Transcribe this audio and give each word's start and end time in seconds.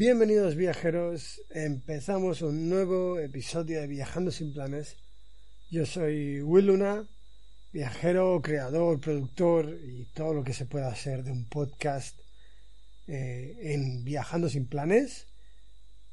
Bienvenidos 0.00 0.56
viajeros, 0.56 1.42
empezamos 1.50 2.40
un 2.40 2.70
nuevo 2.70 3.18
episodio 3.18 3.82
de 3.82 3.86
Viajando 3.86 4.30
sin 4.30 4.54
planes. 4.54 4.96
Yo 5.70 5.84
soy 5.84 6.40
Will 6.40 6.68
Luna, 6.68 7.06
viajero, 7.70 8.40
creador, 8.42 8.98
productor 8.98 9.68
y 9.68 10.06
todo 10.14 10.32
lo 10.32 10.42
que 10.42 10.54
se 10.54 10.64
pueda 10.64 10.88
hacer 10.88 11.22
de 11.22 11.32
un 11.32 11.46
podcast 11.50 12.18
eh, 13.08 13.58
en 13.60 14.02
Viajando 14.02 14.48
sin 14.48 14.66
planes. 14.66 15.26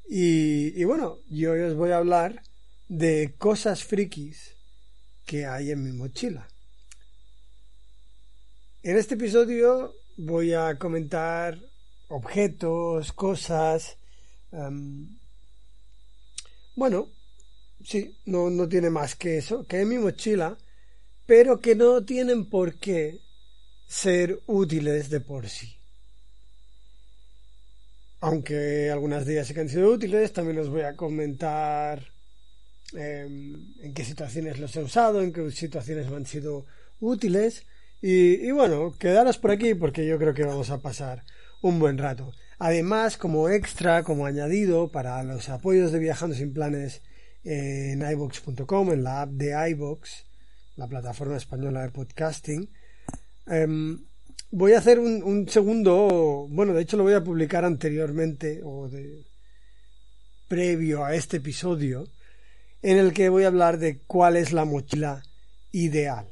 Y, 0.06 0.78
y 0.78 0.84
bueno, 0.84 1.20
yo 1.30 1.52
hoy 1.52 1.60
os 1.60 1.74
voy 1.74 1.92
a 1.92 1.96
hablar 1.96 2.42
de 2.88 3.36
cosas 3.38 3.84
frikis 3.84 4.54
que 5.24 5.46
hay 5.46 5.70
en 5.70 5.82
mi 5.82 5.92
mochila. 5.92 6.46
En 8.82 8.98
este 8.98 9.14
episodio 9.14 9.94
voy 10.18 10.52
a 10.52 10.76
comentar 10.78 11.67
objetos, 12.08 13.12
cosas. 13.12 13.96
em, 14.52 15.18
bueno, 16.76 17.08
sí, 17.84 18.16
no, 18.26 18.50
no 18.50 18.68
tiene 18.68 18.90
más 18.90 19.14
que 19.16 19.38
eso, 19.38 19.66
que 19.66 19.80
en 19.80 19.88
mi 19.88 19.98
mochila 19.98 20.56
pero 21.28 21.60
que 21.60 21.74
no 21.74 22.02
tienen 22.06 22.46
por 22.46 22.76
qué 22.76 23.20
ser 23.86 24.40
útiles 24.46 25.10
de 25.10 25.20
por 25.20 25.46
sí. 25.46 25.76
Aunque 28.20 28.90
algunas 28.90 29.26
de 29.26 29.34
ellas 29.34 29.46
sí 29.46 29.52
que 29.52 29.60
han 29.60 29.68
sido 29.68 29.92
útiles, 29.92 30.32
también 30.32 30.58
os 30.58 30.70
voy 30.70 30.80
a 30.80 30.96
comentar 30.96 32.02
eh, 32.96 33.28
en 33.82 33.92
qué 33.92 34.04
situaciones 34.06 34.58
los 34.58 34.74
he 34.74 34.82
usado, 34.82 35.20
en 35.20 35.34
qué 35.34 35.50
situaciones 35.50 36.08
me 36.08 36.16
han 36.16 36.24
sido 36.24 36.64
útiles. 36.98 37.66
Y, 38.00 38.46
y 38.48 38.50
bueno, 38.50 38.96
quedaros 38.98 39.36
por 39.36 39.50
aquí 39.50 39.74
porque 39.74 40.06
yo 40.06 40.16
creo 40.18 40.32
que 40.32 40.44
vamos 40.44 40.70
a 40.70 40.80
pasar 40.80 41.24
un 41.60 41.78
buen 41.78 41.98
rato. 41.98 42.32
Además, 42.58 43.16
como 43.16 43.48
extra, 43.48 44.02
como 44.02 44.26
añadido 44.26 44.90
para 44.90 45.22
los 45.22 45.48
apoyos 45.48 45.92
de 45.92 45.98
Viajando 45.98 46.34
sin 46.34 46.52
Planes 46.52 47.02
en 47.44 48.02
iVox.com, 48.02 48.92
en 48.92 49.04
la 49.04 49.22
app 49.22 49.30
de 49.30 49.70
iVox, 49.70 50.24
la 50.76 50.88
plataforma 50.88 51.36
española 51.36 51.82
de 51.82 51.90
podcasting. 51.90 52.68
Em, 53.46 54.04
voy 54.50 54.72
a 54.72 54.78
hacer 54.78 54.98
un, 54.98 55.22
un, 55.22 55.48
segundo, 55.48 56.46
bueno, 56.50 56.72
de 56.74 56.82
hecho 56.82 56.96
lo 56.96 57.04
voy 57.04 57.14
a 57.14 57.24
publicar 57.24 57.64
anteriormente 57.64 58.60
o 58.64 58.88
de 58.88 59.24
previo 60.48 61.04
a 61.04 61.14
este 61.14 61.36
episodio, 61.36 62.08
en 62.82 62.98
el 62.98 63.12
que 63.12 63.28
voy 63.28 63.44
a 63.44 63.48
hablar 63.48 63.78
de 63.78 63.98
cuál 64.06 64.36
es 64.36 64.52
la 64.52 64.64
mochila 64.64 65.22
ideal, 65.72 66.26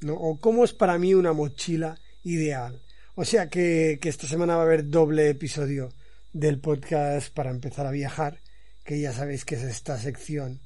¿no? 0.00 0.14
O 0.14 0.40
cómo 0.40 0.64
es 0.64 0.72
para 0.72 0.98
mí 0.98 1.14
una 1.14 1.32
mochila 1.32 1.98
ideal. 2.24 2.80
O 3.16 3.24
sea 3.24 3.48
que, 3.48 4.00
esta 4.02 4.26
semana 4.26 4.56
va 4.56 4.62
a 4.62 4.64
haber 4.64 4.88
doble 4.90 5.30
episodio 5.30 5.92
del 6.32 6.58
podcast 6.58 7.32
para 7.32 7.50
empezar 7.50 7.86
a 7.86 7.92
viajar, 7.92 8.40
que 8.84 9.00
ya 9.00 9.12
sabéis 9.12 9.44
que 9.44 9.54
es 9.54 9.62
esta 9.62 9.96
sección 9.98 10.60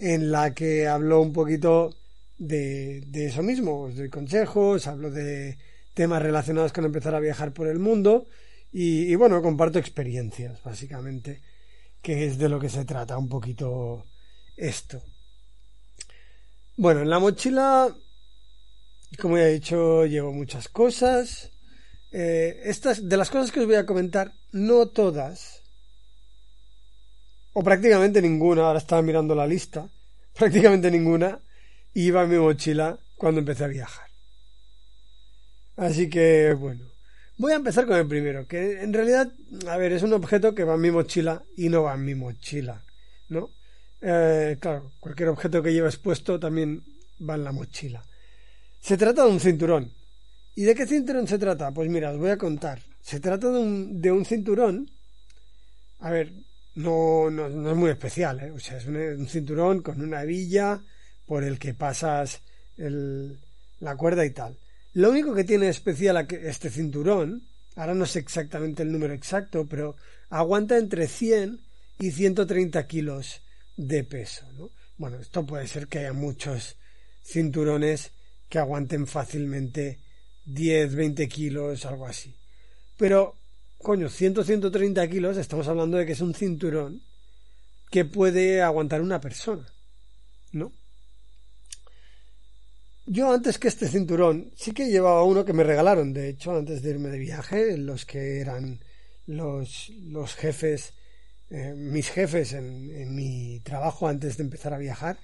en 0.00 0.32
la 0.32 0.52
que 0.52 0.88
hablo 0.88 1.20
un 1.20 1.32
poquito 1.32 1.94
de, 2.38 3.02
de, 3.06 3.26
eso 3.26 3.44
mismo, 3.44 3.82
os 3.82 3.96
doy 3.96 4.08
consejos, 4.10 4.88
hablo 4.88 5.12
de 5.12 5.58
temas 5.94 6.20
relacionados 6.20 6.72
con 6.72 6.86
empezar 6.86 7.14
a 7.14 7.20
viajar 7.20 7.52
por 7.52 7.68
el 7.68 7.78
mundo 7.78 8.26
y, 8.72 9.02
y, 9.02 9.14
bueno, 9.14 9.40
comparto 9.40 9.78
experiencias, 9.78 10.60
básicamente, 10.64 11.40
que 12.02 12.26
es 12.26 12.36
de 12.36 12.48
lo 12.48 12.58
que 12.58 12.68
se 12.68 12.84
trata 12.84 13.16
un 13.16 13.28
poquito 13.28 14.06
esto. 14.56 15.00
Bueno, 16.76 17.02
en 17.02 17.10
la 17.10 17.20
mochila, 17.20 17.94
como 19.20 19.38
ya 19.38 19.44
he 19.44 19.52
dicho, 19.52 20.04
llevo 20.06 20.32
muchas 20.32 20.68
cosas. 20.68 21.52
Eh, 22.12 22.62
estas, 22.64 23.08
de 23.08 23.16
las 23.16 23.30
cosas 23.30 23.52
que 23.52 23.60
os 23.60 23.66
voy 23.66 23.76
a 23.76 23.86
comentar, 23.86 24.32
no 24.52 24.86
todas, 24.86 25.62
o 27.52 27.62
prácticamente 27.62 28.20
ninguna, 28.20 28.66
ahora 28.66 28.78
estaba 28.78 29.02
mirando 29.02 29.34
la 29.34 29.46
lista, 29.46 29.88
prácticamente 30.38 30.90
ninguna, 30.90 31.38
iba 31.94 32.22
en 32.22 32.30
mi 32.30 32.38
mochila 32.38 32.98
cuando 33.16 33.40
empecé 33.40 33.64
a 33.64 33.68
viajar. 33.68 34.08
Así 35.76 36.10
que, 36.10 36.54
bueno, 36.54 36.84
voy 37.38 37.52
a 37.52 37.56
empezar 37.56 37.86
con 37.86 37.96
el 37.96 38.06
primero, 38.06 38.46
que 38.46 38.82
en 38.82 38.92
realidad, 38.92 39.32
a 39.68 39.76
ver, 39.76 39.92
es 39.92 40.02
un 40.02 40.12
objeto 40.12 40.54
que 40.54 40.64
va 40.64 40.74
en 40.74 40.80
mi 40.80 40.90
mochila 40.90 41.42
y 41.56 41.68
no 41.68 41.84
va 41.84 41.94
en 41.94 42.04
mi 42.04 42.14
mochila, 42.14 42.82
¿no? 43.28 43.50
Eh, 44.02 44.56
claro, 44.60 44.92
cualquier 45.00 45.28
objeto 45.28 45.62
que 45.62 45.72
lleves 45.72 45.96
puesto 45.96 46.40
también 46.40 46.82
va 47.28 47.34
en 47.34 47.44
la 47.44 47.52
mochila. 47.52 48.02
Se 48.80 48.96
trata 48.96 49.24
de 49.24 49.30
un 49.30 49.40
cinturón. 49.40 49.92
¿Y 50.60 50.64
de 50.64 50.74
qué 50.74 50.86
cinturón 50.86 51.26
se 51.26 51.38
trata? 51.38 51.72
Pues 51.72 51.88
mira, 51.88 52.10
os 52.10 52.18
voy 52.18 52.28
a 52.28 52.36
contar. 52.36 52.82
Se 53.00 53.18
trata 53.18 53.48
de 53.48 53.58
un, 53.60 54.02
de 54.02 54.12
un 54.12 54.26
cinturón. 54.26 54.90
A 56.00 56.10
ver, 56.10 56.34
no, 56.74 57.30
no, 57.30 57.48
no, 57.48 57.70
es 57.70 57.76
muy 57.78 57.88
especial, 57.88 58.40
¿eh? 58.40 58.50
O 58.50 58.58
sea, 58.58 58.76
es 58.76 58.84
un, 58.84 59.26
cinturón 59.26 59.80
con 59.80 60.02
una 60.02 60.22
hebilla, 60.22 60.82
por 61.24 61.44
el 61.44 61.58
que 61.58 61.72
pasas 61.72 62.42
la 62.76 63.96
cuerda 63.96 64.26
y 64.26 64.32
tal. 64.32 64.58
Lo 64.92 65.08
único 65.08 65.34
que 65.34 65.44
tiene 65.44 65.70
especial 65.70 66.28
este 66.30 66.68
cinturón, 66.68 67.48
ahora 67.74 67.94
no 67.94 68.04
sé 68.04 68.18
exactamente 68.18 68.82
el 68.82 68.92
número 68.92 69.14
exacto, 69.14 69.66
pero 69.66 69.96
aguanta 70.28 70.76
entre 70.76 71.08
100 71.08 71.58
y 72.00 72.10
130 72.10 72.86
kilos 72.86 73.40
de 73.78 74.04
peso. 74.04 74.44
¿no? 74.58 74.68
Bueno, 74.98 75.20
esto 75.20 75.46
puede 75.46 75.66
ser 75.66 75.86
que 75.86 76.00
haya 76.00 76.12
muchos 76.12 76.76
cinturones 77.24 78.10
que 78.50 78.58
aguanten 78.58 79.06
fácilmente 79.06 80.00
10, 80.44 80.94
20 80.94 81.28
kilos, 81.28 81.84
algo 81.86 82.06
así. 82.06 82.34
Pero, 82.96 83.36
coño, 83.78 84.08
100, 84.08 84.44
130 84.44 85.08
kilos, 85.08 85.36
estamos 85.36 85.68
hablando 85.68 85.96
de 85.96 86.06
que 86.06 86.12
es 86.12 86.20
un 86.20 86.34
cinturón 86.34 87.02
que 87.90 88.04
puede 88.04 88.62
aguantar 88.62 89.02
una 89.02 89.20
persona, 89.20 89.66
¿no? 90.52 90.72
Yo 93.06 93.32
antes 93.32 93.58
que 93.58 93.66
este 93.66 93.88
cinturón 93.88 94.52
sí 94.54 94.72
que 94.72 94.88
llevaba 94.88 95.24
uno 95.24 95.44
que 95.44 95.52
me 95.52 95.64
regalaron, 95.64 96.12
de 96.12 96.28
hecho, 96.28 96.56
antes 96.56 96.82
de 96.82 96.90
irme 96.90 97.08
de 97.08 97.18
viaje, 97.18 97.76
los 97.76 98.06
que 98.06 98.40
eran 98.40 98.78
los, 99.26 99.90
los 100.04 100.34
jefes, 100.36 100.94
eh, 101.50 101.74
mis 101.76 102.08
jefes 102.08 102.52
en, 102.52 102.90
en, 102.94 103.14
mi 103.14 103.60
trabajo 103.64 104.06
antes 104.06 104.36
de 104.36 104.44
empezar 104.44 104.74
a 104.74 104.78
viajar, 104.78 105.18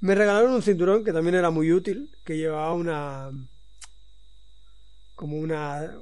me 0.00 0.14
regalaron 0.14 0.54
un 0.54 0.62
cinturón 0.62 1.04
que 1.04 1.12
también 1.12 1.34
era 1.34 1.50
muy 1.50 1.72
útil, 1.72 2.10
que 2.24 2.38
llevaba 2.38 2.72
una 2.72 3.30
como 5.16 5.38
una, 5.38 5.92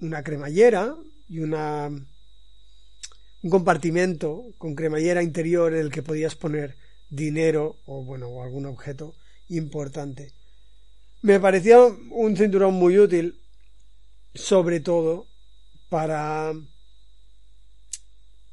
una 0.00 0.22
cremallera 0.22 0.94
y 1.28 1.40
una 1.40 1.90
un 3.42 3.50
compartimento 3.50 4.52
con 4.58 4.74
cremallera 4.74 5.22
interior 5.22 5.72
en 5.72 5.80
el 5.80 5.90
que 5.90 6.02
podías 6.02 6.34
poner 6.34 6.76
dinero 7.08 7.76
o 7.86 8.02
bueno 8.02 8.28
o 8.28 8.42
algún 8.42 8.66
objeto 8.66 9.14
importante. 9.48 10.32
Me 11.22 11.40
parecía 11.40 11.80
un 11.80 12.36
cinturón 12.36 12.74
muy 12.74 12.98
útil, 12.98 13.40
sobre 14.34 14.80
todo 14.80 15.26
para... 15.88 16.52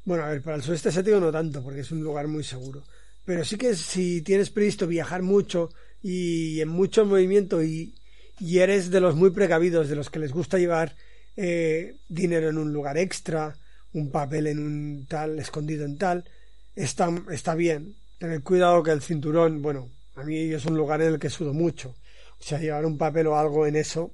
Bueno, 0.04 0.24
a 0.24 0.28
ver, 0.30 0.42
para 0.42 0.56
el 0.56 0.62
sudeste 0.62 0.88
asiático 0.90 1.18
no 1.18 1.32
tanto, 1.32 1.62
porque 1.62 1.80
es 1.80 1.90
un 1.90 2.02
lugar 2.02 2.28
muy 2.28 2.44
seguro. 2.44 2.84
Pero 3.24 3.44
sí 3.44 3.56
que 3.56 3.74
si 3.74 4.22
tienes 4.22 4.50
previsto 4.50 4.86
viajar 4.86 5.22
mucho 5.22 5.70
y 6.00 6.60
en 6.60 6.68
mucho 6.68 7.04
movimiento 7.04 7.62
y, 7.62 7.95
y 8.38 8.58
eres 8.58 8.90
de 8.90 9.00
los 9.00 9.14
muy 9.14 9.30
precavidos, 9.30 9.88
de 9.88 9.96
los 9.96 10.10
que 10.10 10.18
les 10.18 10.32
gusta 10.32 10.58
llevar 10.58 10.94
eh, 11.36 11.96
dinero 12.08 12.48
en 12.48 12.58
un 12.58 12.72
lugar 12.72 12.98
extra, 12.98 13.56
un 13.92 14.10
papel 14.10 14.46
en 14.46 14.58
un 14.58 15.06
tal, 15.06 15.38
escondido 15.38 15.84
en 15.84 15.98
tal, 15.98 16.24
está, 16.74 17.10
está 17.30 17.54
bien. 17.54 17.96
Tener 18.18 18.42
cuidado 18.42 18.82
que 18.82 18.90
el 18.90 19.02
cinturón, 19.02 19.62
bueno, 19.62 19.90
a 20.14 20.24
mí 20.24 20.36
es 20.52 20.64
un 20.66 20.76
lugar 20.76 21.02
en 21.02 21.14
el 21.14 21.18
que 21.18 21.30
sudo 21.30 21.52
mucho. 21.52 21.94
O 22.38 22.42
sea, 22.42 22.58
llevar 22.58 22.84
un 22.84 22.98
papel 22.98 23.26
o 23.26 23.38
algo 23.38 23.66
en 23.66 23.76
eso 23.76 24.12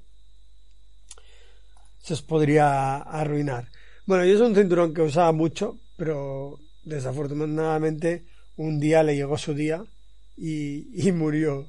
se 2.00 2.14
os 2.14 2.22
podría 2.22 2.96
arruinar. 2.96 3.68
Bueno, 4.06 4.24
yo 4.24 4.34
es 4.34 4.40
un 4.40 4.54
cinturón 4.54 4.92
que 4.92 5.02
usaba 5.02 5.30
mucho, 5.32 5.78
pero 5.96 6.58
desafortunadamente 6.84 8.24
un 8.56 8.80
día 8.80 9.04
le 9.04 9.14
llegó 9.14 9.38
su 9.38 9.54
día 9.54 9.84
y, 10.36 11.08
y 11.08 11.12
murió. 11.12 11.68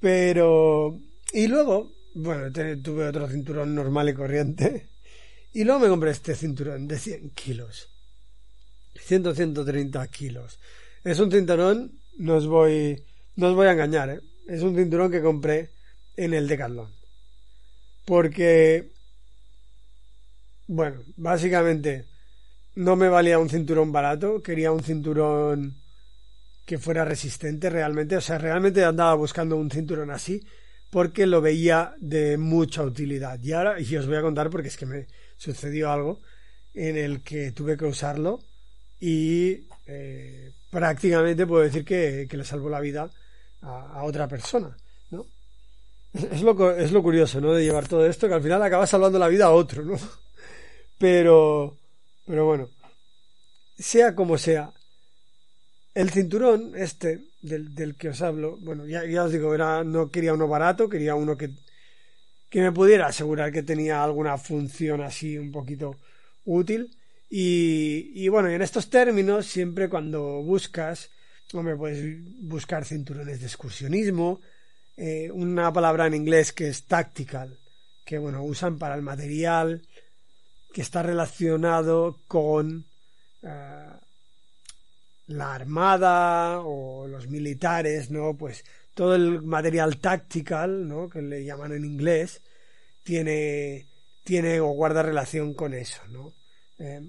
Pero... 0.00 0.98
Y 1.34 1.48
luego, 1.48 1.90
bueno, 2.14 2.52
tuve 2.80 3.08
otro 3.08 3.28
cinturón 3.28 3.74
normal 3.74 4.08
y 4.08 4.14
corriente. 4.14 4.86
Y 5.52 5.64
luego 5.64 5.80
me 5.80 5.88
compré 5.88 6.12
este 6.12 6.36
cinturón 6.36 6.86
de 6.86 6.96
100 6.96 7.30
kilos. 7.30 7.90
100, 8.94 9.34
130 9.34 10.06
kilos. 10.06 10.60
Es 11.02 11.18
un 11.18 11.32
cinturón, 11.32 11.98
no 12.18 12.36
os 12.36 12.46
voy, 12.46 13.02
no 13.34 13.48
os 13.48 13.56
voy 13.56 13.66
a 13.66 13.72
engañar, 13.72 14.10
¿eh? 14.10 14.20
es 14.46 14.62
un 14.62 14.76
cinturón 14.76 15.10
que 15.10 15.22
compré 15.22 15.70
en 16.16 16.34
el 16.34 16.46
Decathlon. 16.46 16.92
Porque, 18.04 18.92
bueno, 20.68 21.02
básicamente 21.16 22.04
no 22.76 22.94
me 22.94 23.08
valía 23.08 23.40
un 23.40 23.50
cinturón 23.50 23.90
barato, 23.90 24.40
quería 24.40 24.70
un 24.70 24.84
cinturón 24.84 25.74
que 26.64 26.78
fuera 26.78 27.04
resistente 27.04 27.70
realmente, 27.70 28.16
o 28.16 28.20
sea, 28.20 28.38
realmente 28.38 28.84
andaba 28.84 29.14
buscando 29.14 29.56
un 29.56 29.68
cinturón 29.68 30.12
así 30.12 30.40
porque 30.94 31.26
lo 31.26 31.40
veía 31.40 31.96
de 31.98 32.38
mucha 32.38 32.84
utilidad. 32.84 33.42
Y 33.42 33.50
ahora, 33.50 33.80
y 33.80 33.96
os 33.96 34.06
voy 34.06 34.14
a 34.14 34.22
contar 34.22 34.48
porque 34.48 34.68
es 34.68 34.76
que 34.76 34.86
me 34.86 35.08
sucedió 35.36 35.90
algo 35.90 36.20
en 36.72 36.96
el 36.96 37.24
que 37.24 37.50
tuve 37.50 37.76
que 37.76 37.84
usarlo 37.84 38.38
y 39.00 39.66
eh, 39.88 40.52
prácticamente 40.70 41.48
puedo 41.48 41.64
decir 41.64 41.84
que, 41.84 42.28
le 42.30 42.44
salvó 42.44 42.70
la 42.70 42.78
vida 42.78 43.10
a, 43.62 44.04
otra 44.04 44.28
persona, 44.28 44.76
¿no? 45.10 45.26
Es 46.12 46.42
lo, 46.42 46.70
es 46.70 46.92
lo 46.92 47.02
curioso, 47.02 47.40
¿no? 47.40 47.54
De 47.54 47.64
llevar 47.64 47.88
todo 47.88 48.06
esto, 48.06 48.28
que 48.28 48.34
al 48.34 48.42
final 48.42 48.62
acaba 48.62 48.86
salvando 48.86 49.18
la 49.18 49.26
vida 49.26 49.46
a 49.46 49.50
otro, 49.50 49.82
¿no? 49.82 49.98
Pero, 50.96 51.76
pero 52.24 52.46
bueno, 52.46 52.70
sea 53.76 54.14
como 54.14 54.38
sea, 54.38 54.72
el 55.94 56.10
cinturón 56.10 56.72
este 56.76 57.20
del, 57.40 57.74
del 57.74 57.94
que 57.94 58.08
os 58.08 58.20
hablo, 58.22 58.56
bueno, 58.58 58.86
ya, 58.86 59.04
ya, 59.04 59.24
os 59.24 59.32
digo, 59.32 59.54
era, 59.54 59.84
no 59.84 60.10
quería 60.10 60.34
uno 60.34 60.48
barato, 60.48 60.88
quería 60.88 61.14
uno 61.14 61.36
que, 61.36 61.50
que 62.48 62.60
me 62.60 62.72
pudiera 62.72 63.06
asegurar 63.06 63.52
que 63.52 63.62
tenía 63.62 64.02
alguna 64.02 64.36
función 64.38 65.02
así 65.02 65.38
un 65.38 65.52
poquito 65.52 65.96
útil. 66.44 66.90
Y, 67.36 68.28
bueno, 68.28 68.48
en 68.48 68.62
estos 68.62 68.88
términos, 68.90 69.46
siempre 69.46 69.88
cuando 69.88 70.40
buscas, 70.42 71.10
me 71.52 71.76
puedes 71.76 72.16
buscar 72.42 72.84
cinturones 72.84 73.40
de 73.40 73.46
excursionismo, 73.46 74.40
eh, 74.96 75.30
una 75.32 75.72
palabra 75.72 76.06
en 76.06 76.14
inglés 76.14 76.52
que 76.52 76.68
es 76.68 76.84
tactical, 76.84 77.58
que 78.04 78.18
bueno, 78.18 78.44
usan 78.44 78.78
para 78.78 78.94
el 78.94 79.02
material 79.02 79.82
que 80.72 80.82
está 80.82 81.02
relacionado 81.02 82.18
con 82.28 82.86
eh, 83.42 83.88
la 85.26 85.54
armada 85.54 86.60
o 86.60 87.06
los 87.06 87.28
militares, 87.28 88.10
¿no? 88.10 88.36
Pues 88.36 88.64
todo 88.94 89.14
el 89.14 89.42
material 89.42 89.98
tactical, 89.98 90.86
¿no? 90.86 91.08
Que 91.08 91.22
le 91.22 91.44
llaman 91.44 91.72
en 91.72 91.84
inglés, 91.84 92.42
tiene, 93.02 93.86
tiene 94.24 94.60
o 94.60 94.68
guarda 94.68 95.02
relación 95.02 95.54
con 95.54 95.74
eso, 95.74 96.02
¿no? 96.08 96.32
Eh, 96.78 97.02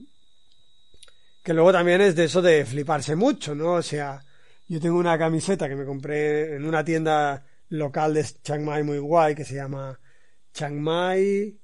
que 1.43 1.53
luego 1.53 1.71
también 1.71 2.01
es 2.01 2.15
de 2.15 2.25
eso 2.25 2.41
de 2.41 2.65
fliparse 2.65 3.15
mucho, 3.15 3.53
¿no? 3.53 3.73
O 3.73 3.81
sea, 3.83 4.23
yo 4.67 4.79
tengo 4.79 4.97
una 4.97 5.17
camiseta 5.17 5.69
que 5.69 5.75
me 5.75 5.85
compré 5.85 6.55
en 6.55 6.65
una 6.65 6.83
tienda 6.83 7.45
local 7.69 8.13
de 8.13 8.23
Chiang 8.23 8.63
Mai 8.63 8.83
muy 8.83 8.97
guay 8.97 9.35
que 9.35 9.45
se 9.45 9.55
llama 9.55 9.99
Chiang 10.53 10.79
Mai. 10.79 11.59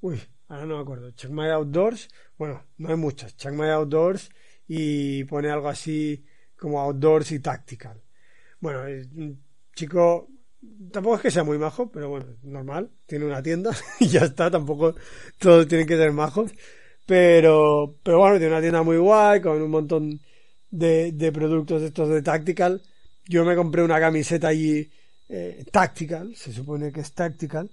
Uy, 0.00 0.20
ahora 0.48 0.66
no 0.66 0.76
me 0.76 0.82
acuerdo. 0.82 1.10
Chiang 1.12 1.32
Mai 1.34 1.50
Outdoors. 1.50 2.08
Bueno, 2.38 2.64
no 2.78 2.88
hay 2.88 2.96
muchas. 2.96 3.36
Chiang 3.36 3.56
Mai 3.56 3.70
Outdoors 3.70 4.30
y 4.68 5.24
pone 5.24 5.50
algo 5.50 5.68
así 5.68 6.24
como 6.56 6.80
Outdoors 6.80 7.32
y 7.32 7.40
Tactical. 7.40 8.02
Bueno, 8.60 8.86
es 8.86 9.06
un 9.12 9.42
chico. 9.74 10.28
Tampoco 10.90 11.16
es 11.16 11.22
que 11.22 11.30
sea 11.30 11.44
muy 11.44 11.58
majo, 11.58 11.90
pero 11.90 12.08
bueno, 12.08 12.26
normal. 12.42 12.90
Tiene 13.06 13.26
una 13.26 13.42
tienda 13.42 13.70
y 14.00 14.08
ya 14.08 14.20
está. 14.20 14.50
Tampoco 14.50 14.94
todos 15.38 15.68
tienen 15.68 15.86
que 15.86 15.96
ser 15.96 16.12
majos. 16.12 16.52
Pero, 17.06 17.96
pero 18.02 18.18
bueno, 18.18 18.36
tiene 18.38 18.52
una 18.52 18.60
tienda 18.60 18.82
muy 18.82 18.96
guay, 18.96 19.40
con 19.40 19.62
un 19.62 19.70
montón 19.70 20.20
de, 20.70 21.12
de 21.12 21.32
productos 21.32 21.82
estos 21.82 22.08
de 22.08 22.22
Tactical. 22.22 22.82
Yo 23.28 23.44
me 23.44 23.56
compré 23.56 23.82
una 23.82 24.00
camiseta 24.00 24.48
allí 24.48 24.90
eh, 25.28 25.64
Tactical, 25.70 26.34
se 26.36 26.52
supone 26.52 26.92
que 26.92 27.00
es 27.00 27.12
Tactical. 27.12 27.70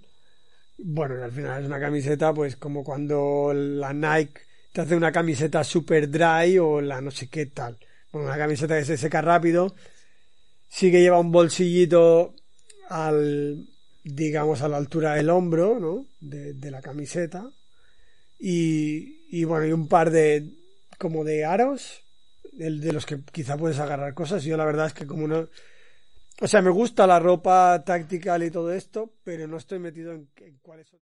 Bueno, 0.78 1.22
al 1.22 1.32
final 1.32 1.62
es 1.62 1.66
una 1.66 1.80
camiseta, 1.80 2.34
pues 2.34 2.56
como 2.56 2.82
cuando 2.82 3.52
la 3.54 3.92
Nike 3.92 4.40
te 4.72 4.80
hace 4.80 4.96
una 4.96 5.12
camiseta 5.12 5.62
super 5.62 6.10
dry 6.10 6.58
o 6.58 6.80
la 6.80 7.00
no 7.00 7.10
sé 7.10 7.28
qué 7.28 7.46
tal. 7.46 7.78
Una 8.12 8.36
camiseta 8.36 8.78
que 8.78 8.84
se 8.84 8.96
seca 8.96 9.20
rápido. 9.20 9.74
Sí 10.68 10.90
que 10.90 11.00
lleva 11.00 11.20
un 11.20 11.30
bolsillito 11.30 12.34
al, 12.88 13.68
digamos, 14.02 14.62
a 14.62 14.68
la 14.68 14.76
altura 14.76 15.14
del 15.14 15.30
hombro, 15.30 15.78
¿no? 15.78 16.06
De, 16.20 16.54
de 16.54 16.70
la 16.70 16.82
camiseta. 16.82 17.48
Y, 18.38 19.26
y 19.30 19.44
bueno, 19.44 19.66
y 19.66 19.72
un 19.72 19.88
par 19.88 20.10
de 20.10 20.50
como 20.98 21.24
de 21.24 21.44
aros 21.44 22.02
el 22.58 22.80
de 22.80 22.92
los 22.92 23.06
que 23.06 23.20
quizá 23.32 23.56
puedes 23.56 23.78
agarrar 23.78 24.14
cosas. 24.14 24.44
Yo 24.44 24.56
la 24.56 24.64
verdad 24.64 24.86
es 24.86 24.94
que 24.94 25.06
como 25.06 25.26
no... 25.28 25.48
O 26.40 26.48
sea, 26.48 26.62
me 26.62 26.70
gusta 26.70 27.06
la 27.06 27.20
ropa 27.20 27.82
táctica 27.84 28.38
y 28.38 28.50
todo 28.50 28.72
esto, 28.72 29.12
pero 29.22 29.46
no 29.46 29.56
estoy 29.56 29.78
metido 29.78 30.12
en, 30.12 30.28
en 30.38 30.58
cuáles 30.62 30.88
son... 30.88 31.00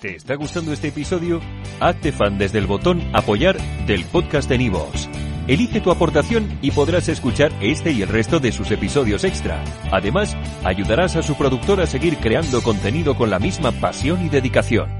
¿Te 0.00 0.14
está 0.14 0.34
gustando 0.36 0.72
este 0.72 0.88
episodio? 0.88 1.40
Hazte 1.80 2.12
fan 2.12 2.38
desde 2.38 2.58
el 2.58 2.66
botón 2.66 3.02
apoyar 3.12 3.58
del 3.86 4.04
podcast 4.06 4.48
de 4.48 4.56
Nivos. 4.56 5.08
Elige 5.46 5.80
tu 5.80 5.90
aportación 5.90 6.58
y 6.62 6.70
podrás 6.70 7.08
escuchar 7.08 7.52
este 7.60 7.90
y 7.90 8.02
el 8.02 8.08
resto 8.08 8.38
de 8.38 8.52
sus 8.52 8.70
episodios 8.70 9.24
extra. 9.24 9.62
Además, 9.90 10.36
ayudarás 10.64 11.16
a 11.16 11.22
su 11.22 11.36
productor 11.36 11.80
a 11.80 11.86
seguir 11.86 12.18
creando 12.18 12.62
contenido 12.62 13.16
con 13.16 13.30
la 13.30 13.40
misma 13.40 13.72
pasión 13.72 14.24
y 14.24 14.28
dedicación. 14.28 14.99